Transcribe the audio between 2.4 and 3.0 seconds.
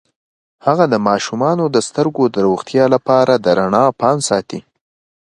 روغتیا